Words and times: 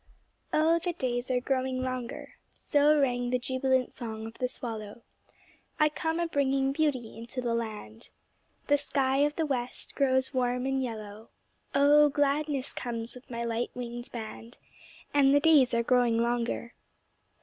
Oh, 0.51 0.79
the 0.79 0.93
days 0.93 1.29
are 1.29 1.39
growing 1.39 1.83
longer; 1.83 2.33
So 2.55 2.99
rang 2.99 3.29
the 3.29 3.37
jubilant 3.37 3.93
song 3.93 4.25
of 4.25 4.39
the 4.39 4.47
swallow; 4.47 5.03
I 5.79 5.89
come 5.89 6.19
a 6.19 6.25
bringing 6.25 6.71
beauty 6.71 7.15
into 7.19 7.39
the 7.39 7.53
land, 7.53 8.09
The 8.65 8.79
sky 8.79 9.17
of 9.17 9.35
the 9.35 9.45
West 9.45 9.93
grows 9.93 10.33
warm 10.33 10.65
and 10.65 10.81
yellow, 10.81 11.29
Oh, 11.75 12.09
gladness 12.09 12.73
comes 12.73 13.13
with 13.13 13.29
my 13.29 13.43
light 13.43 13.69
winged 13.75 14.11
band, 14.11 14.57
And 15.13 15.35
the 15.35 15.39
days 15.39 15.71
are 15.71 15.83
growing 15.83 16.17
longer. 16.17 16.73